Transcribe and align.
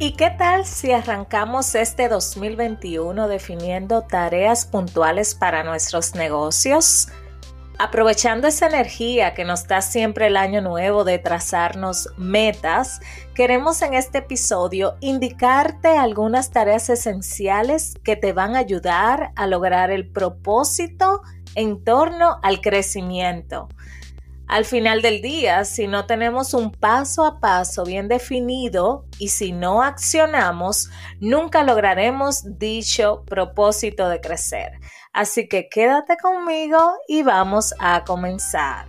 ¿Y 0.00 0.14
qué 0.14 0.30
tal 0.30 0.66
si 0.66 0.90
arrancamos 0.90 1.76
este 1.76 2.08
2021 2.08 3.28
definiendo 3.28 4.02
tareas 4.02 4.66
puntuales 4.66 5.36
para 5.36 5.62
nuestros 5.62 6.16
negocios? 6.16 7.06
Aprovechando 7.78 8.48
esa 8.48 8.66
energía 8.66 9.34
que 9.34 9.44
nos 9.44 9.68
da 9.68 9.82
siempre 9.82 10.26
el 10.26 10.36
año 10.36 10.60
nuevo 10.62 11.04
de 11.04 11.18
trazarnos 11.20 12.08
metas, 12.16 13.00
queremos 13.36 13.82
en 13.82 13.94
este 13.94 14.18
episodio 14.18 14.96
indicarte 15.00 15.96
algunas 15.96 16.50
tareas 16.50 16.90
esenciales 16.90 17.94
que 18.02 18.16
te 18.16 18.32
van 18.32 18.56
a 18.56 18.60
ayudar 18.60 19.30
a 19.36 19.46
lograr 19.46 19.92
el 19.92 20.08
propósito 20.08 21.22
en 21.54 21.84
torno 21.84 22.40
al 22.42 22.60
crecimiento. 22.60 23.68
Al 24.46 24.66
final 24.66 25.00
del 25.00 25.22
día, 25.22 25.64
si 25.64 25.86
no 25.86 26.04
tenemos 26.04 26.52
un 26.52 26.70
paso 26.70 27.24
a 27.24 27.40
paso 27.40 27.84
bien 27.84 28.08
definido 28.08 29.06
y 29.18 29.28
si 29.28 29.52
no 29.52 29.82
accionamos, 29.82 30.90
nunca 31.18 31.64
lograremos 31.64 32.58
dicho 32.58 33.24
propósito 33.26 34.08
de 34.08 34.20
crecer. 34.20 34.72
Así 35.14 35.48
que 35.48 35.68
quédate 35.68 36.16
conmigo 36.18 36.78
y 37.08 37.22
vamos 37.22 37.74
a 37.78 38.04
comenzar. 38.04 38.86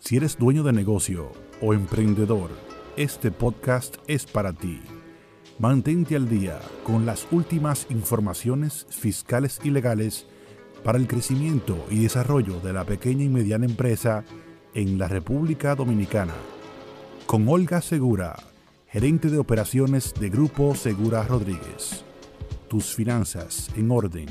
Si 0.00 0.16
eres 0.16 0.38
dueño 0.38 0.62
de 0.62 0.72
negocio 0.72 1.32
o 1.60 1.72
emprendedor, 1.72 2.50
este 2.96 3.30
podcast 3.30 3.96
es 4.06 4.24
para 4.24 4.52
ti. 4.52 4.80
Mantente 5.58 6.16
al 6.16 6.28
día 6.28 6.60
con 6.84 7.06
las 7.06 7.26
últimas 7.32 7.86
informaciones 7.88 8.86
fiscales 8.90 9.58
y 9.64 9.70
legales 9.70 10.26
para 10.84 10.98
el 10.98 11.08
crecimiento 11.08 11.82
y 11.90 12.02
desarrollo 12.02 12.60
de 12.60 12.74
la 12.74 12.84
pequeña 12.84 13.24
y 13.24 13.30
mediana 13.30 13.64
empresa 13.64 14.22
en 14.74 14.98
la 14.98 15.08
República 15.08 15.74
Dominicana. 15.74 16.34
Con 17.24 17.48
Olga 17.48 17.80
Segura, 17.80 18.36
gerente 18.86 19.30
de 19.30 19.38
operaciones 19.38 20.12
de 20.12 20.28
Grupo 20.28 20.74
Segura 20.74 21.22
Rodríguez. 21.22 22.04
Tus 22.68 22.94
finanzas 22.94 23.70
en 23.74 23.90
orden. 23.90 24.26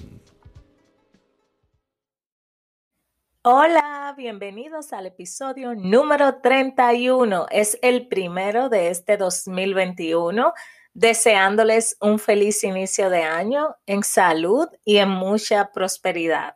Hola, 3.42 4.14
bienvenidos 4.16 4.94
al 4.94 5.08
episodio 5.08 5.74
número 5.74 6.36
31. 6.36 7.48
Es 7.50 7.80
el 7.82 8.08
primero 8.08 8.70
de 8.70 8.90
este 8.90 9.18
2021 9.18 10.54
deseándoles 10.96 11.98
un 12.00 12.18
feliz 12.18 12.64
inicio 12.64 13.10
de 13.10 13.22
año 13.22 13.76
en 13.86 14.02
salud 14.02 14.68
y 14.86 14.98
en 14.98 15.10
mucha 15.10 15.72
prosperidad. 15.72 16.56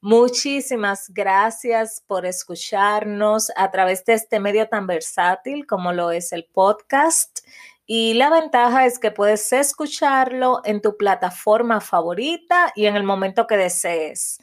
Muchísimas 0.00 1.10
gracias 1.12 2.02
por 2.06 2.24
escucharnos 2.24 3.50
a 3.56 3.70
través 3.70 4.04
de 4.04 4.14
este 4.14 4.38
medio 4.38 4.68
tan 4.68 4.86
versátil 4.86 5.66
como 5.66 5.92
lo 5.92 6.12
es 6.12 6.32
el 6.32 6.44
podcast. 6.44 7.40
Y 7.84 8.14
la 8.14 8.30
ventaja 8.30 8.86
es 8.86 8.98
que 8.98 9.10
puedes 9.10 9.52
escucharlo 9.52 10.60
en 10.64 10.80
tu 10.80 10.96
plataforma 10.96 11.80
favorita 11.80 12.72
y 12.76 12.86
en 12.86 12.96
el 12.96 13.02
momento 13.02 13.46
que 13.46 13.56
desees. 13.56 14.38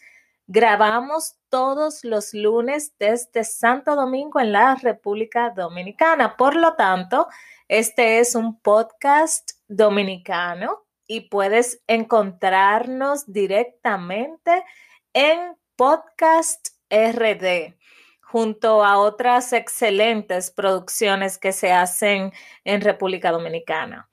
Grabamos 0.53 1.37
todos 1.47 2.03
los 2.03 2.33
lunes 2.33 2.93
desde 2.99 3.45
Santo 3.45 3.95
Domingo 3.95 4.41
en 4.41 4.51
la 4.51 4.75
República 4.75 5.49
Dominicana. 5.49 6.35
Por 6.35 6.57
lo 6.57 6.75
tanto, 6.75 7.29
este 7.69 8.19
es 8.19 8.35
un 8.35 8.59
podcast 8.59 9.51
dominicano 9.69 10.83
y 11.07 11.29
puedes 11.29 11.81
encontrarnos 11.87 13.31
directamente 13.31 14.65
en 15.13 15.55
Podcast 15.77 16.67
RD 16.89 17.77
junto 18.19 18.83
a 18.83 18.97
otras 18.97 19.53
excelentes 19.53 20.51
producciones 20.51 21.37
que 21.37 21.53
se 21.53 21.71
hacen 21.71 22.33
en 22.65 22.81
República 22.81 23.31
Dominicana. 23.31 24.10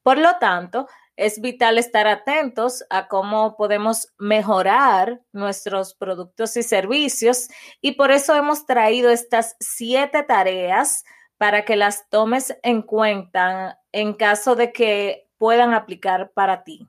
Por 0.03 0.19
lo 0.19 0.39
tanto, 0.39 0.87
es 1.17 1.41
vital 1.41 1.79
estar 1.79 2.07
atentos 2.07 2.85
a 2.91 3.09
cómo 3.09 3.57
podemos 3.57 4.13
mejorar 4.19 5.23
nuestros 5.33 5.95
productos 5.95 6.57
y 6.57 6.63
servicios 6.63 7.49
y 7.81 7.93
por 7.93 8.11
eso 8.11 8.35
hemos 8.35 8.67
traído 8.67 9.11
estas 9.11 9.57
siete 9.59 10.23
tareas 10.23 11.05
para 11.39 11.65
que 11.65 11.77
las 11.77 12.09
tomes 12.11 12.57
en 12.63 12.83
cuenta 12.83 13.81
en 13.93 14.13
caso 14.15 14.57
de 14.57 14.73
que 14.73 15.29
puedan 15.39 15.75
aplicar 15.75 16.33
para 16.33 16.65
ti. 16.65 16.87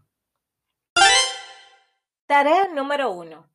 Tarea 2.25 2.67
número 2.67 3.11
uno. 3.11 3.49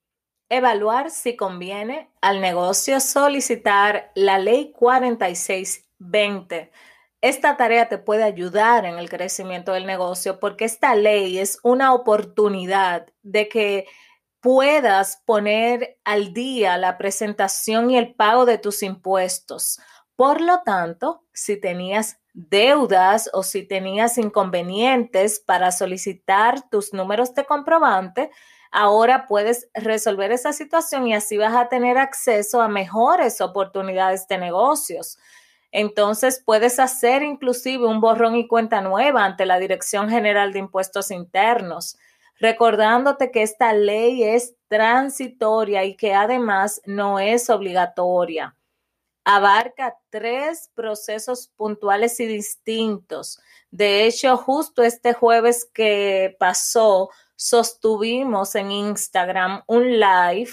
Evaluar 0.48 1.10
si 1.10 1.36
conviene 1.36 2.10
al 2.20 2.40
negocio 2.40 3.00
solicitar 3.00 4.10
la 4.14 4.38
ley 4.38 4.72
4620 4.72 6.70
esta 7.22 7.56
tarea 7.56 7.88
te 7.88 7.98
puede 7.98 8.24
ayudar 8.24 8.84
en 8.84 8.98
el 8.98 9.08
crecimiento 9.08 9.72
del 9.72 9.86
negocio 9.86 10.40
porque 10.40 10.64
esta 10.64 10.94
ley 10.96 11.38
es 11.38 11.58
una 11.62 11.94
oportunidad 11.94 13.06
de 13.22 13.48
que 13.48 13.86
puedas 14.40 15.22
poner 15.24 16.00
al 16.04 16.34
día 16.34 16.76
la 16.76 16.98
presentación 16.98 17.90
y 17.90 17.96
el 17.96 18.14
pago 18.14 18.44
de 18.44 18.58
tus 18.58 18.82
impuestos. 18.82 19.78
Por 20.16 20.40
lo 20.40 20.62
tanto, 20.64 21.22
si 21.32 21.58
tenías 21.60 22.18
deudas 22.34 23.30
o 23.32 23.44
si 23.44 23.62
tenías 23.62 24.18
inconvenientes 24.18 25.38
para 25.38 25.70
solicitar 25.70 26.68
tus 26.70 26.92
números 26.92 27.34
de 27.34 27.44
comprobante, 27.44 28.30
ahora 28.72 29.28
puedes 29.28 29.68
resolver 29.74 30.32
esa 30.32 30.52
situación 30.52 31.06
y 31.06 31.14
así 31.14 31.36
vas 31.36 31.54
a 31.54 31.68
tener 31.68 31.98
acceso 31.98 32.60
a 32.60 32.68
mejores 32.68 33.40
oportunidades 33.40 34.26
de 34.26 34.38
negocios. 34.38 35.18
Entonces 35.72 36.42
puedes 36.44 36.78
hacer 36.78 37.22
inclusive 37.22 37.86
un 37.86 38.00
borrón 38.00 38.36
y 38.36 38.46
cuenta 38.46 38.82
nueva 38.82 39.24
ante 39.24 39.46
la 39.46 39.58
Dirección 39.58 40.10
General 40.10 40.52
de 40.52 40.58
Impuestos 40.58 41.10
Internos, 41.10 41.96
recordándote 42.38 43.30
que 43.30 43.42
esta 43.42 43.72
ley 43.72 44.22
es 44.22 44.54
transitoria 44.69 45.84
y 45.84 45.96
que 45.96 46.12
además 46.12 46.82
no 46.84 47.19
es 47.19 47.48
obligatoria. 47.48 48.54
Abarca 49.24 49.96
tres 50.10 50.70
procesos 50.74 51.48
puntuales 51.56 52.20
y 52.20 52.26
distintos. 52.26 53.40
De 53.70 54.04
hecho, 54.04 54.36
justo 54.36 54.82
este 54.82 55.14
jueves 55.14 55.64
que 55.72 56.36
pasó, 56.38 57.08
sostuvimos 57.36 58.54
en 58.56 58.72
Instagram 58.72 59.62
un 59.66 59.98
live 59.98 60.50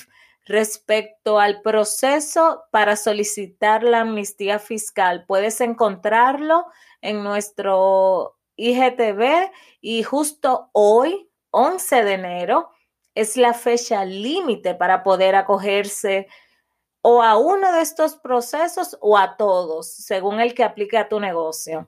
Respecto 0.50 1.40
al 1.40 1.62
proceso 1.62 2.64
para 2.72 2.96
solicitar 2.96 3.84
la 3.84 4.00
amnistía 4.00 4.58
fiscal, 4.58 5.24
puedes 5.28 5.62
encontrarlo 5.62 6.66
en 7.02 7.24
nuestro 7.24 8.36
IGTV 8.56 9.52
y 9.80 10.02
justo 10.02 10.72
hoy, 10.74 11.30
11 11.52 12.04
de 12.04 12.14
enero, 12.14 12.72
es 13.14 13.38
la 13.38 13.54
fecha 13.54 14.04
límite 14.06 14.74
para 14.74 15.04
poder 15.04 15.36
acogerse 15.36 16.26
o 17.04 17.22
a 17.22 17.38
uno 17.38 17.72
de 17.72 17.82
estos 17.82 18.16
procesos 18.16 18.98
o 19.02 19.20
a 19.20 19.38
todos, 19.38 19.94
según 19.94 20.40
el 20.40 20.56
que 20.56 20.64
aplique 20.64 20.98
a 20.98 21.10
tu 21.10 21.20
negocio. 21.20 21.88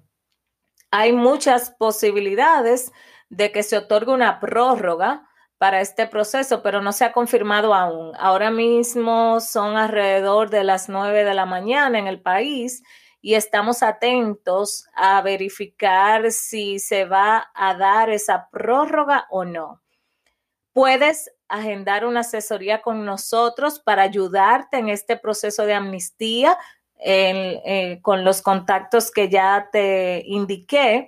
Hay 0.92 1.14
muchas 1.14 1.72
posibilidades 1.72 2.92
de 3.28 3.52
que 3.52 3.64
se 3.64 3.78
otorgue 3.78 4.14
una 4.14 4.40
prórroga 4.40 5.28
para 5.62 5.80
este 5.80 6.08
proceso, 6.08 6.64
pero 6.64 6.82
no 6.82 6.92
se 6.92 7.06
ha 7.06 7.12
confirmado 7.12 7.76
aún. 7.76 8.14
Ahora 8.18 8.50
mismo 8.50 9.40
son 9.42 9.78
alrededor 9.78 10.50
de 10.50 10.64
las 10.64 10.90
9 10.90 11.24
de 11.24 11.36
la 11.36 11.46
mañana 11.46 12.00
en 12.00 12.08
el 12.08 12.20
país 12.20 12.82
y 13.22 13.36
estamos 13.36 13.84
atentos 13.84 14.88
a 14.96 15.22
verificar 15.22 16.32
si 16.32 16.80
se 16.80 17.06
va 17.06 17.52
a 17.54 17.76
dar 17.76 18.10
esa 18.10 18.50
prórroga 18.50 19.28
o 19.30 19.46
no. 19.46 19.84
Puedes 20.74 21.32
agendar 21.48 22.08
una 22.08 22.22
asesoría 22.22 22.82
con 22.82 23.06
nosotros 23.06 23.80
para 23.80 24.02
ayudarte 24.02 24.80
en 24.80 24.90
este 24.90 25.16
proceso 25.16 25.68
de 25.68 25.76
amnistía 25.76 26.58
eh, 26.98 28.00
con 28.02 28.24
los 28.24 28.42
contactos 28.42 29.12
que 29.12 29.30
ya 29.30 29.70
te 29.72 30.24
indiqué. 30.26 31.08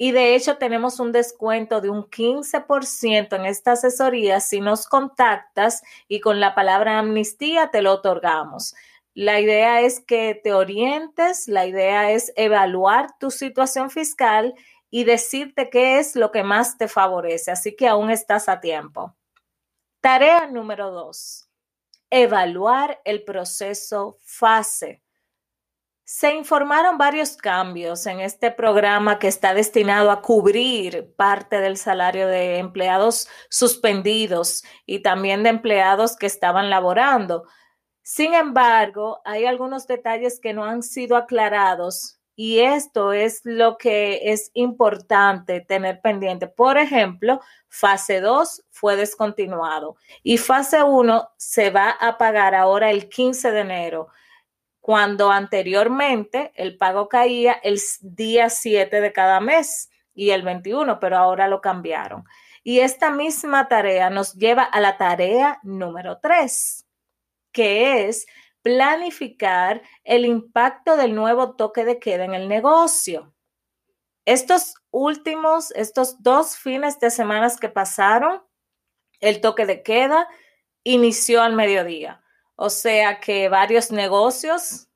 Y 0.00 0.12
de 0.12 0.36
hecho 0.36 0.58
tenemos 0.58 1.00
un 1.00 1.10
descuento 1.10 1.80
de 1.80 1.90
un 1.90 2.04
15% 2.04 3.34
en 3.34 3.46
esta 3.46 3.72
asesoría 3.72 4.38
si 4.38 4.60
nos 4.60 4.86
contactas 4.86 5.82
y 6.06 6.20
con 6.20 6.38
la 6.38 6.54
palabra 6.54 7.00
amnistía 7.00 7.70
te 7.72 7.82
lo 7.82 7.94
otorgamos. 7.94 8.76
La 9.12 9.40
idea 9.40 9.80
es 9.80 9.98
que 9.98 10.40
te 10.40 10.52
orientes, 10.52 11.48
la 11.48 11.66
idea 11.66 12.12
es 12.12 12.32
evaluar 12.36 13.18
tu 13.18 13.32
situación 13.32 13.90
fiscal 13.90 14.54
y 14.90 15.02
decirte 15.02 15.68
qué 15.68 15.98
es 15.98 16.14
lo 16.14 16.30
que 16.30 16.44
más 16.44 16.78
te 16.78 16.86
favorece. 16.86 17.50
Así 17.50 17.74
que 17.74 17.88
aún 17.88 18.10
estás 18.10 18.48
a 18.48 18.60
tiempo. 18.60 19.16
Tarea 20.00 20.46
número 20.46 20.92
dos, 20.92 21.50
evaluar 22.08 23.00
el 23.04 23.24
proceso 23.24 24.18
fase. 24.20 25.02
Se 26.10 26.32
informaron 26.32 26.96
varios 26.96 27.36
cambios 27.36 28.06
en 28.06 28.20
este 28.20 28.50
programa 28.50 29.18
que 29.18 29.28
está 29.28 29.52
destinado 29.52 30.10
a 30.10 30.22
cubrir 30.22 31.12
parte 31.16 31.60
del 31.60 31.76
salario 31.76 32.26
de 32.28 32.56
empleados 32.56 33.28
suspendidos 33.50 34.64
y 34.86 35.00
también 35.00 35.42
de 35.42 35.50
empleados 35.50 36.16
que 36.16 36.24
estaban 36.24 36.70
laborando. 36.70 37.44
Sin 38.02 38.32
embargo, 38.32 39.20
hay 39.26 39.44
algunos 39.44 39.86
detalles 39.86 40.40
que 40.40 40.54
no 40.54 40.64
han 40.64 40.82
sido 40.82 41.14
aclarados 41.14 42.18
y 42.34 42.60
esto 42.60 43.12
es 43.12 43.42
lo 43.44 43.76
que 43.76 44.32
es 44.32 44.50
importante 44.54 45.60
tener 45.60 46.00
pendiente. 46.00 46.46
Por 46.46 46.78
ejemplo, 46.78 47.42
fase 47.68 48.22
2 48.22 48.64
fue 48.70 48.96
descontinuado 48.96 49.96
y 50.22 50.38
fase 50.38 50.82
1 50.82 51.28
se 51.36 51.68
va 51.68 51.90
a 51.90 52.16
pagar 52.16 52.54
ahora 52.54 52.90
el 52.90 53.10
15 53.10 53.50
de 53.50 53.60
enero, 53.60 54.08
cuando 54.88 55.30
anteriormente 55.30 56.50
el 56.54 56.78
pago 56.78 57.10
caía 57.10 57.52
el 57.52 57.78
día 58.00 58.48
7 58.48 59.02
de 59.02 59.12
cada 59.12 59.38
mes 59.38 59.90
y 60.14 60.30
el 60.30 60.40
21, 60.40 60.98
pero 60.98 61.18
ahora 61.18 61.46
lo 61.46 61.60
cambiaron. 61.60 62.24
Y 62.64 62.80
esta 62.80 63.10
misma 63.10 63.68
tarea 63.68 64.08
nos 64.08 64.32
lleva 64.32 64.62
a 64.62 64.80
la 64.80 64.96
tarea 64.96 65.60
número 65.62 66.20
3 66.22 66.86
que 67.52 68.08
es 68.08 68.26
planificar 68.62 69.82
el 70.04 70.24
impacto 70.24 70.96
del 70.96 71.14
nuevo 71.14 71.54
toque 71.54 71.84
de 71.84 71.98
queda 71.98 72.24
en 72.24 72.32
el 72.32 72.48
negocio. 72.48 73.34
Estos 74.24 74.72
últimos, 74.90 75.70
estos 75.72 76.22
dos 76.22 76.56
fines 76.56 76.98
de 76.98 77.10
semana 77.10 77.52
que 77.60 77.68
pasaron, 77.68 78.42
el 79.20 79.42
toque 79.42 79.66
de 79.66 79.82
queda 79.82 80.26
inició 80.82 81.42
al 81.42 81.52
mediodía. 81.52 82.22
O 82.60 82.70
sea 82.70 83.20
que 83.20 83.48
varios 83.48 83.92
negocios, 83.92 84.88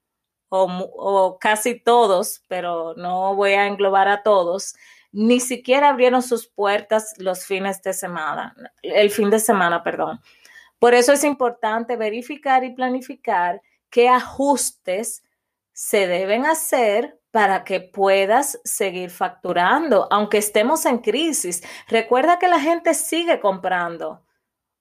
o, 0.49 1.39
casi 1.41 1.79
todos, 1.79 2.43
pero 2.49 2.95
no 2.97 3.37
voy 3.37 3.53
a 3.53 3.69
englobar 3.69 4.09
a 4.09 4.25
todos, 4.25 4.75
ni 5.13 5.39
siquiera 5.39 5.91
abrieron 5.91 6.23
sus 6.23 6.49
puertas 6.49 7.15
los 7.19 7.47
fines 7.47 7.81
de 7.81 7.93
semana, 7.93 8.57
el 8.83 9.13
fin 9.13 9.31
de 9.31 9.39
semana, 9.39 9.85
perdón. 9.85 10.21
Por 10.81 10.93
eso 10.93 11.13
es 11.13 11.23
importante 11.23 11.97
verificar 11.97 12.65
y 12.65 12.75
planificar 12.75 13.63
qué 13.91 14.09
ajustes 14.09 15.23
se 15.73 16.09
deben 16.09 16.47
hacer 16.47 17.21
para 17.31 17.63
que 17.63 17.79
puedas 17.79 18.61
seguir 18.65 19.11
facturando, 19.11 20.09
aunque 20.11 20.39
estemos 20.39 20.85
en 20.85 20.99
crisis. 20.99 21.63
Recuerda 21.87 22.41
que 22.41 22.49
la 22.49 22.59
gente 22.59 22.93
sigue 22.95 23.39
comprando. 23.39 24.25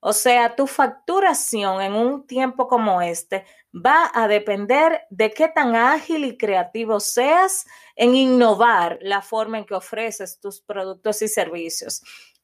O 0.04 0.14
sea, 0.14 0.56
tu 0.56 0.66
facturación 0.66 1.80
en 1.80 1.94
un 1.94 2.26
tiempo 2.26 2.68
como 2.68 3.04
este 3.04 3.46
va 3.74 4.10
a 4.12 4.28
depender 4.28 5.02
de 5.12 5.32
qué 5.32 5.48
tan 5.48 5.76
ágil 5.76 6.26
y 6.26 6.40
creativo 6.40 7.00
seas 7.00 7.68
en 7.96 8.16
innovar 8.16 8.98
la 9.02 9.22
forma 9.22 9.60
en 9.60 9.66
que 9.66 9.76
ofreces 9.76 10.40
tus 10.40 10.60
productos 10.60 11.22
y 11.22 11.28
servicios. 11.28 12.02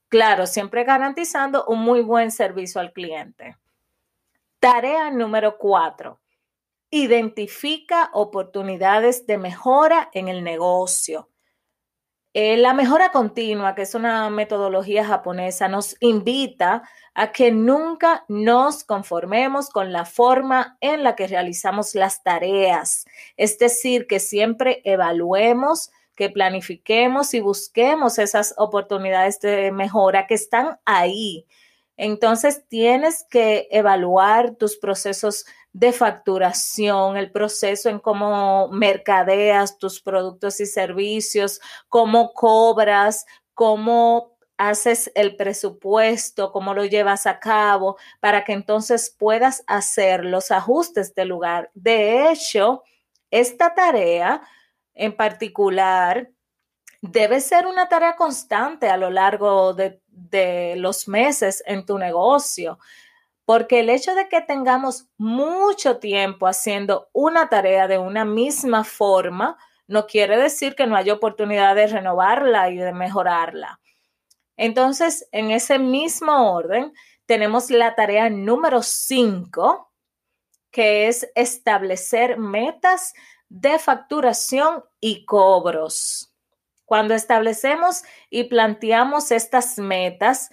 Claro, 0.08 0.46
siempre 0.46 0.84
garantizando 0.84 1.66
un 1.66 1.80
muy 1.80 2.02
buen 2.02 2.30
servicio 2.30 2.80
al 2.80 2.94
cliente. 2.94 3.58
Tarea 4.60 5.10
número 5.10 5.58
cuatro. 5.58 6.22
Identifica 6.92 8.12
oportunidades 8.14 9.26
de 9.26 9.40
mejora 9.40 10.12
en 10.14 10.28
el 10.28 10.44
negocio. 10.44 11.32
Eh, 12.40 12.56
la 12.56 12.76
mejora 12.76 13.10
continua, 13.12 13.74
que 13.74 13.82
es 13.82 13.96
una 13.96 14.30
metodología 14.30 15.04
japonesa, 15.04 15.68
nos 15.68 15.96
invita 16.02 16.84
a 17.16 17.32
que 17.32 17.52
nunca 17.52 18.26
nos 18.28 18.84
conformemos 18.84 19.72
con 19.72 19.92
la 19.92 20.06
forma 20.06 20.78
en 20.80 21.04
la 21.04 21.16
que 21.16 21.26
realizamos 21.26 21.96
las 21.96 22.22
tareas. 22.22 23.06
Es 23.38 23.58
decir, 23.58 24.06
que 24.06 24.20
siempre 24.20 24.84
evaluemos 24.84 25.90
que 26.14 26.30
planifiquemos 26.30 27.34
y 27.34 27.40
busquemos 27.40 28.20
esas 28.20 28.54
oportunidades 28.58 29.40
de 29.40 29.72
mejora 29.72 30.28
que 30.28 30.36
están 30.36 30.80
ahí. 30.86 31.48
Entonces 31.98 32.68
tienes 32.68 33.26
que 33.32 33.68
evaluar 33.72 34.54
tus 34.58 34.78
procesos 34.78 35.48
de 35.78 35.92
facturación, 35.92 37.18
el 37.18 37.32
proceso 37.32 37.88
en 37.90 38.00
cómo 38.00 38.68
mercadeas 38.70 39.78
tus 39.78 40.02
productos 40.02 40.60
y 40.60 40.66
servicios, 40.66 41.62
cómo 41.88 42.34
cobras, 42.34 43.28
cómo 43.54 44.36
haces 44.58 45.12
el 45.14 45.36
presupuesto, 45.36 46.52
cómo 46.52 46.74
lo 46.74 46.84
llevas 46.84 47.28
a 47.28 47.40
cabo, 47.40 47.98
para 48.20 48.44
que 48.44 48.54
entonces 48.54 49.16
puedas 49.16 49.64
hacer 49.68 50.26
los 50.26 50.50
ajustes 50.50 51.14
de 51.14 51.26
lugar. 51.26 51.70
De 51.76 52.32
hecho, 52.32 52.82
esta 53.30 53.76
tarea 53.76 54.42
en 54.96 55.16
particular 55.16 56.32
debe 57.04 57.40
ser 57.40 57.68
una 57.68 57.88
tarea 57.88 58.16
constante 58.16 58.90
a 58.90 58.98
lo 58.98 59.12
largo 59.12 59.76
de, 59.76 60.02
los 60.78 61.08
meses 61.08 61.64
en 61.68 61.86
tu 61.86 62.00
negocio, 62.00 62.80
porque 63.48 63.80
el 63.80 63.90
hecho 63.90 64.14
de 64.14 64.28
que 64.28 64.42
tengamos 64.42 65.08
mucho 65.18 66.00
tiempo 66.00 66.48
haciendo 66.48 67.08
una 67.14 67.48
tarea 67.48 67.88
de 67.88 67.98
una 67.98 68.26
misma 68.26 68.84
forma, 68.84 69.58
no 69.88 70.06
quiere 70.06 70.36
decir 70.38 70.76
que 70.76 70.86
no 70.86 70.98
haya 70.98 71.14
oportunidad 71.14 71.74
de 71.74 71.88
renovarla 71.88 72.70
y 72.70 72.76
de 72.76 72.92
mejorarla. 72.92 73.80
Entonces, 74.58 75.30
en 75.32 75.52
ese 75.52 75.80
mismo 75.80 76.52
orden, 76.52 76.92
tenemos 77.26 77.72
la 77.72 77.96
tarea 77.96 78.30
número 78.30 78.84
5, 78.84 79.94
que 80.70 81.08
es 81.08 81.32
establecer 81.34 82.38
metas 82.38 83.14
de 83.48 83.80
facturación 83.80 84.84
y 85.00 85.24
cobros. 85.24 86.34
Cuando 86.84 87.14
establecemos 87.14 88.04
y 88.30 88.44
planteamos 88.44 89.32
estas 89.32 89.78
metas, 89.78 90.50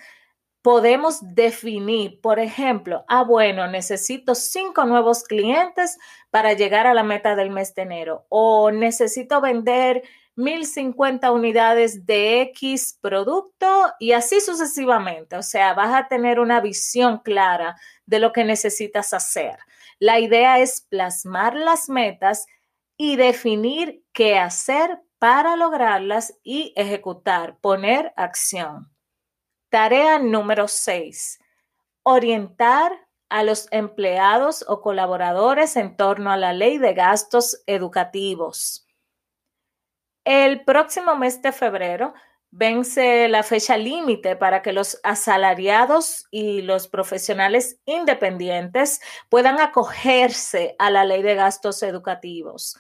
podemos 0.64 1.18
definir, 1.21 2.23
por 2.23 2.38
ejemplo, 2.38 3.04
ah, 3.06 3.23
bueno, 3.23 3.66
necesito 3.66 4.35
cinco 4.35 4.87
nuevos 4.87 5.25
clientes 5.25 5.99
para 6.30 6.54
llegar 6.54 6.87
a 6.87 6.94
la 6.94 7.02
meta 7.02 7.37
del 7.37 7.50
mes 7.50 7.75
de 7.75 7.83
enero 7.83 8.25
o 8.30 8.71
necesito 8.71 9.42
vender 9.42 10.04
1050 10.37 11.30
unidades 11.33 12.06
de 12.06 12.40
X 12.40 12.99
producto 13.02 13.92
y 14.00 14.12
así 14.12 14.40
sucesivamente. 14.40 15.37
O 15.37 15.42
sea, 15.42 15.75
vas 15.75 15.94
a 15.94 16.09
tener 16.09 16.40
una 16.40 16.62
visión 16.62 17.18
clara 17.18 17.76
de 18.06 18.21
lo 18.21 18.33
que 18.33 18.44
necesitas 18.44 19.12
hacer. 19.12 19.59
La 19.99 20.18
idea 20.18 20.61
es 20.61 20.80
plasmar 20.88 21.54
las 21.56 21.90
metas 21.90 22.47
y 22.97 23.16
definir 23.16 24.02
qué 24.14 24.38
hacer 24.38 24.99
para 25.18 25.56
lograrlas 25.56 26.38
y 26.42 26.73
ejecutar, 26.75 27.59
poner 27.61 28.14
acción. 28.16 28.93
Tarea 29.75 30.21
número 30.21 30.69
6. 30.69 31.40
Orientar 32.04 32.93
a 33.28 33.43
los 33.43 33.66
empleados 33.73 34.64
o 34.69 34.81
colaboradores 34.81 35.75
en 35.75 35.97
torno 35.97 36.31
a 36.31 36.37
la 36.37 36.52
ley 36.52 36.78
de 36.78 36.95
gastos 36.95 37.61
educativos. 37.66 38.87
El 40.23 40.64
próximo 40.64 41.16
mes 41.16 41.43
de 41.43 41.50
febrero 41.50 42.14
vence 42.52 43.26
la 43.26 43.43
fecha 43.43 43.76
límite 43.76 44.37
para 44.37 44.62
que 44.62 44.73
los 44.73 45.00
asalariados 45.02 46.28
y 46.31 46.62
los 46.62 46.87
profesionales 46.87 47.81
independientes 47.85 49.00
puedan 49.28 49.59
acogerse 49.59 50.76
a 50.78 50.88
la 50.88 51.04
ley 51.04 51.23
de 51.23 51.35
gastos 51.35 51.83
educativos. 51.83 52.78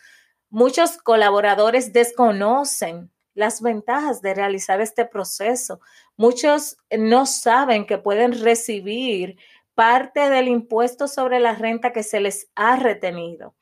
Muchos 0.48 0.96
colaboradores 0.98 1.92
desconocen 1.92 3.10
las 3.34 3.60
ventajas 3.60 4.22
de 4.22 4.34
realizar 4.34 4.80
este 4.80 5.04
proceso. 5.04 5.80
Muchos 6.16 6.78
no 6.96 7.26
saben 7.26 7.86
que 7.86 7.98
pueden 7.98 8.40
recibir 8.40 9.36
parte 9.74 10.30
del 10.30 10.48
impuesto 10.48 11.08
sobre 11.08 11.40
la 11.40 11.54
renta 11.54 11.92
que 11.92 12.02
se 12.02 12.20
les 12.20 12.48
ha 12.54 12.76
retenido. 12.76 13.54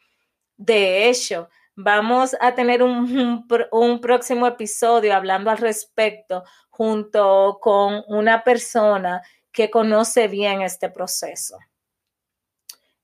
De 0.57 1.09
hecho, 1.09 1.49
vamos 1.75 2.37
a 2.41 2.55
tener 2.55 2.83
un, 2.83 3.47
próximo 4.01 4.47
episodio 4.47 5.15
hablando 5.15 5.51
al 5.51 5.59
respecto 5.59 6.45
junto 6.71 7.59
con 7.61 8.05
una 8.09 8.45
persona 8.45 9.23
que 9.51 9.71
conoce 9.71 10.29
bien 10.29 10.63
este 10.63 10.89
proceso. 10.89 11.59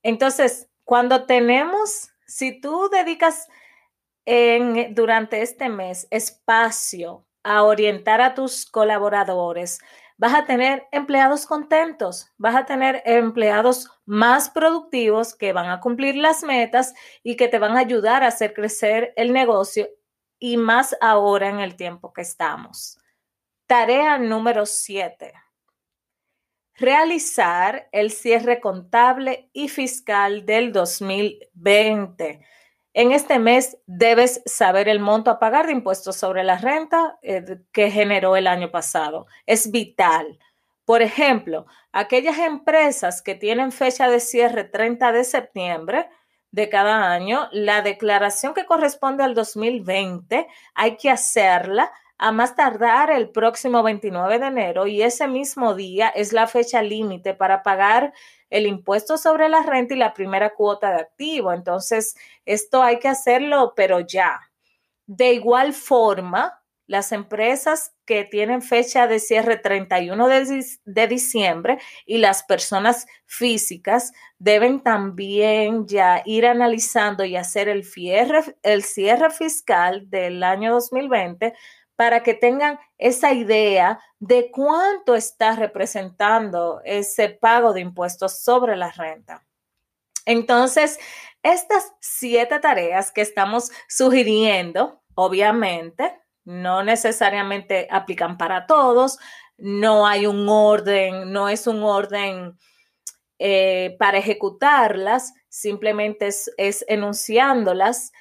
Entonces, 0.03 0.69
cuando 0.85 1.25
tenemos, 1.25 2.11
si 2.27 2.61
tú 2.61 2.89
dedicas 2.91 3.49
durante 4.91 5.41
este 5.41 5.71
mes 5.71 6.07
espacio 6.11 7.27
a 7.43 7.63
orientar 7.63 8.21
a 8.21 8.35
tus 8.35 8.67
colaboradores, 8.67 9.81
vas 10.19 10.35
a 10.35 10.45
tener 10.45 10.87
empleados 10.93 11.47
contentos, 11.47 12.31
vas 12.37 12.55
a 12.55 12.67
tener 12.67 13.03
empleados 13.07 13.89
más 14.05 14.51
productivos 14.51 15.35
que 15.35 15.55
van 15.55 15.71
a 15.71 15.81
cumplir 15.81 16.17
las 16.17 16.43
metas 16.43 16.93
y 17.23 17.37
que 17.37 17.49
te 17.49 17.59
van 17.59 17.77
a 17.77 17.81
ayudar 17.81 18.23
a 18.23 18.27
hacer 18.27 18.53
crecer 18.53 19.15
el 19.17 19.33
negocio 19.33 19.89
y 20.39 20.59
más 20.59 20.95
ahora 21.01 21.49
en 21.49 21.61
el 21.61 21.77
tiempo 21.77 22.13
que 22.13 22.21
estamos. 22.21 22.99
Tarea 23.67 24.19
número 24.19 24.67
7. 24.67 25.33
Realizar 26.75 27.89
el 27.93 28.11
cierre 28.11 28.61
contable 28.61 29.49
y 29.53 29.69
fiscal 29.69 30.45
del 30.45 30.73
2020 30.73 32.45
en 32.99 33.13
este 33.13 33.39
mes 33.39 33.79
debes 33.87 34.43
saber 34.45 34.89
el 34.89 34.99
monto 34.99 35.31
a 35.31 35.39
pagar 35.39 35.67
de 35.67 35.73
impuestos 35.73 36.17
sobre 36.17 36.43
la 36.43 36.59
renta 36.59 37.17
eh, 37.23 37.61
que 37.71 37.93
generó 37.93 38.35
el 38.35 38.49
año 38.49 38.73
pasado. 38.73 39.29
Es 39.47 39.71
vital. 39.71 40.41
Por 40.85 41.01
ejemplo, 41.03 41.67
aquellas 41.93 42.39
empresas 42.39 43.23
que 43.23 43.37
tienen 43.37 43.71
fecha 43.71 44.09
de 44.11 44.19
cierre 44.19 44.65
30 44.65 45.13
de 45.13 45.23
septiembre 45.23 46.09
de 46.51 46.69
cada 46.69 47.13
año, 47.13 47.49
la 47.53 47.83
declaración 47.83 48.53
que 48.53 48.67
corresponde 48.67 49.23
al 49.23 49.37
2020 49.37 50.49
hay 50.75 50.97
que 50.97 51.09
hacerla 51.09 51.93
a 52.19 52.33
más 52.33 52.57
tardar 52.57 53.11
el 53.11 53.31
próximo 53.31 53.83
29 53.83 54.39
de 54.41 54.47
enero 54.47 54.87
y 54.87 55.03
ese 55.03 55.29
mismo 55.29 55.75
día 55.75 56.09
es 56.09 56.33
la 56.33 56.49
fecha 56.49 56.83
límite 56.83 57.33
para 57.33 57.63
pagar 57.63 58.13
el 58.51 58.67
impuesto 58.67 59.17
sobre 59.17 59.49
la 59.49 59.63
renta 59.63 59.95
y 59.95 59.99
la 59.99 60.15
primera 60.15 60.55
cuota 60.55 60.91
de 60.91 61.01
activo. 61.03 61.53
Entonces, 61.53 62.17
esto 62.45 62.83
hay 62.83 62.99
que 62.99 63.09
hacerlo, 63.09 63.73
pero 63.77 64.01
ya. 64.01 64.41
De 65.07 65.33
igual 65.33 65.73
forma, 65.73 66.63
las 66.87 67.13
empresas 67.13 67.95
que 68.05 68.25
tienen 68.25 68.63
fecha 68.63 69.07
de 69.07 69.21
cierre 69.21 69.59
31 69.59 70.27
de, 70.27 70.65
de, 70.85 71.07
diciembre 71.07 71.79
y 72.07 72.19
las 72.19 72.43
personas 72.43 73.07
físicas 73.27 74.13
deben 74.39 74.81
también 74.81 75.87
ya 75.87 76.23
ir 76.25 76.47
analizando 76.47 77.25
y 77.27 77.37
hacer 77.37 77.69
el, 77.69 77.87
el 78.63 78.83
cierre 78.83 79.31
fiscal 79.31 80.09
del 80.09 80.43
año 80.43 80.73
2020 80.73 81.53
para 81.99 82.23
que 82.23 82.33
tengan 82.33 82.79
esa 82.97 83.33
idea 83.33 83.99
de 84.21 84.53
cuánto 84.53 85.17
está 85.17 85.57
representando 85.57 86.81
ese 86.85 87.29
pago 87.29 87.73
de 87.73 87.81
impuestos 87.81 88.39
sobre 88.39 88.77
la 88.77 88.93
renta. 88.93 89.45
Entonces, 90.25 91.01
estas 91.43 91.93
siete 92.01 92.61
tareas 92.61 93.11
que 93.11 93.21
estamos 93.21 93.73
sugiriendo, 93.89 95.03
obviamente, 95.17 96.17
no 96.45 96.85
necesariamente 96.85 97.89
aplican 97.91 98.39
para 98.39 98.69
todos, 98.69 99.19
no 99.57 100.07
hay 100.07 100.29
un 100.29 100.49
orden, 100.49 101.33
no 101.33 101.49
es 101.49 101.67
un 101.67 101.83
orden 101.83 102.57
eh, 103.41 103.97
para 103.99 104.19
ejecutarlas, 104.19 105.35
simplemente 105.49 106.29
es, 106.29 106.49
es 106.59 106.85
enunciándolas 106.87 108.13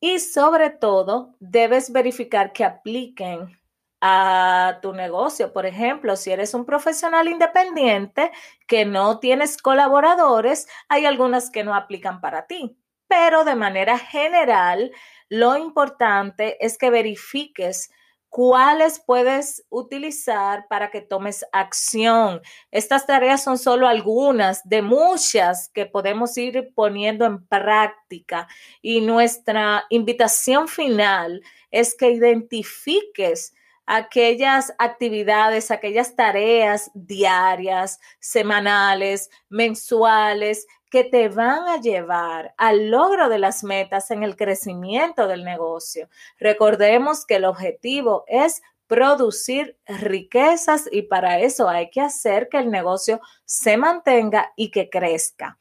y 0.00 0.18
sobre 0.20 0.70
todo, 0.70 1.34
debes 1.40 1.92
verificar 1.92 2.52
que 2.52 2.64
apliquen 2.64 3.58
a 4.00 4.78
tu 4.82 4.92
negocio. 4.92 5.52
Por 5.52 5.66
ejemplo, 5.66 6.16
si 6.16 6.30
eres 6.32 6.54
un 6.54 6.64
profesional 6.64 7.28
independiente 7.28 8.30
que 8.66 8.84
no 8.86 9.18
tienes 9.20 9.58
colaboradores, 9.58 10.68
hay 10.88 11.04
algunas 11.06 11.50
que 11.50 11.64
no 11.64 11.74
aplican 11.74 12.20
para 12.20 12.46
ti. 12.46 12.76
Pero 13.08 13.44
de 13.44 13.56
manera 13.56 13.98
general, 13.98 14.92
lo 15.28 15.56
importante 15.56 16.64
es 16.64 16.78
que 16.78 16.90
verifiques 16.90 17.90
cuáles 18.30 19.02
puedes 19.04 19.64
utilizar 19.68 20.66
para 20.68 20.90
que 20.90 21.00
tomes 21.02 21.44
acción. 21.52 22.40
Estas 22.70 23.04
tareas 23.04 23.42
son 23.42 23.58
solo 23.58 23.88
algunas 23.88 24.66
de 24.66 24.82
muchas 24.82 25.68
que 25.68 25.84
podemos 25.84 26.38
ir 26.38 26.72
poniendo 26.74 27.26
en 27.26 27.44
práctica 27.44 28.46
y 28.80 29.00
nuestra 29.00 29.84
invitación 29.90 30.68
final 30.68 31.42
es 31.72 31.96
que 31.96 32.10
identifiques 32.10 33.52
aquellas 33.92 34.72
actividades, 34.78 35.72
aquellas 35.72 36.14
tareas 36.14 36.92
diarias, 36.94 37.98
semanales, 38.20 39.30
mensuales 39.48 40.68
que 40.90 41.02
te 41.02 41.28
van 41.28 41.68
a 41.68 41.80
llevar 41.80 42.54
al 42.56 42.88
logro 42.88 43.28
de 43.28 43.40
las 43.40 43.64
metas 43.64 44.12
en 44.12 44.22
el 44.22 44.36
crecimiento 44.36 45.26
del 45.26 45.44
negocio. 45.44 46.08
Recordemos 46.38 47.26
que 47.26 47.36
el 47.36 47.44
objetivo 47.44 48.22
es 48.28 48.62
producir 48.86 49.76
riquezas 49.86 50.88
y 50.92 51.02
para 51.02 51.40
eso 51.40 51.68
hay 51.68 51.90
que 51.90 52.00
hacer 52.00 52.48
que 52.48 52.58
el 52.58 52.70
negocio 52.70 53.20
se 53.44 53.76
mantenga 53.76 54.52
y 54.54 54.70
que 54.70 54.88
crezca. 54.88 55.58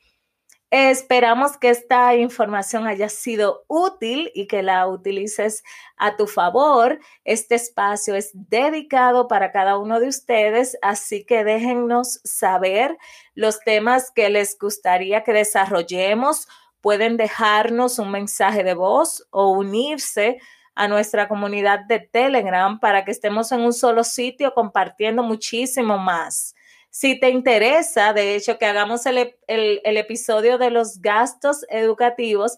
Esperamos 0.71 1.57
que 1.57 1.71
esta 1.71 2.15
información 2.15 2.85
haya 2.85 3.09
sido 3.09 3.65
útil 3.67 4.31
y 4.35 4.45
que 4.45 4.61
la 4.61 4.85
utilices 4.87 5.63
a 5.97 6.15
tu 6.15 6.27
favor. 6.27 6.99
Este 7.23 7.55
espacio 7.55 8.13
es 8.13 8.29
dedicado 8.33 9.27
para 9.27 9.51
cada 9.51 9.79
uno 9.79 9.99
de 9.99 10.07
ustedes, 10.07 10.77
así 10.83 11.25
que 11.25 11.43
déjennos 11.43 12.21
saber 12.23 12.99
los 13.33 13.61
temas 13.61 14.11
que 14.11 14.29
les 14.29 14.59
gustaría 14.59 15.23
que 15.23 15.33
desarrollemos. 15.33 16.47
Pueden 16.81 17.17
dejarnos 17.17 17.97
un 17.97 18.11
mensaje 18.11 18.63
de 18.63 18.75
voz 18.75 19.27
o 19.31 19.49
unirse 19.49 20.37
a 20.75 20.87
nuestra 20.87 21.27
comunidad 21.27 21.79
de 21.87 21.99
Telegram 21.99 22.79
para 22.79 23.05
que 23.05 23.11
estemos 23.11 23.51
en 23.51 23.61
un 23.61 23.73
solo 23.73 24.03
sitio 24.03 24.53
compartiendo 24.53 25.23
muchísimo 25.23 25.97
más. 25.97 26.53
Si 26.89 27.19
te 27.19 27.29
interesa, 27.29 28.13
de 28.13 28.35
hecho, 28.35 28.57
que 28.57 28.65
hagamos 28.65 29.05
el, 29.05 29.35
episodio 29.47 30.57
de 30.57 30.71
los 30.71 31.01
gastos 31.01 31.65
educativos, 31.69 32.57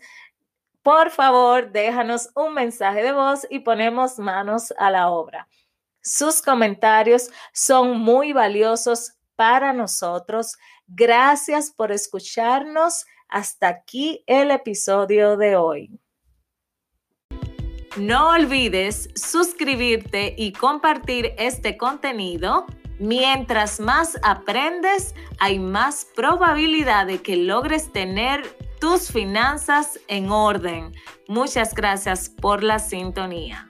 por 0.81 1.11
favor, 1.11 1.71
déjanos 1.71 2.29
un 2.35 2.53
mensaje 2.53 3.03
de 3.03 3.11
voz 3.11 3.45
y 3.49 3.59
ponemos 3.59 4.17
manos 4.17 4.73
a 4.77 4.89
la 4.89 5.09
obra. 5.09 5.47
Sus 6.01 6.41
comentarios 6.41 7.29
son 7.53 7.99
muy 7.99 8.33
valiosos 8.33 9.13
para 9.35 9.73
nosotros. 9.73 10.57
Gracias 10.87 11.71
por 11.71 11.91
escucharnos. 11.91 13.05
Hasta 13.27 13.67
aquí 13.67 14.23
el 14.25 14.49
episodio 14.49 15.37
de 15.37 15.55
hoy. 15.55 15.99
No 17.97 18.29
olvides 18.29 19.09
suscribirte 19.15 20.33
y 20.37 20.53
compartir 20.53 21.33
este 21.37 21.77
contenido 21.77 22.65
Mientras 23.01 23.79
más 23.79 24.19
aprendes, 24.21 25.15
hay 25.39 25.57
más 25.57 26.05
probabilidad 26.15 27.07
de 27.07 27.19
que 27.19 27.35
logres 27.35 27.91
tener 27.91 28.43
tus 28.79 29.11
finanzas 29.11 29.99
en 30.07 30.29
orden. 30.29 30.93
Muchas 31.27 31.73
gracias 31.73 32.29
por 32.29 32.61
la 32.61 32.77
sintonía. 32.77 33.65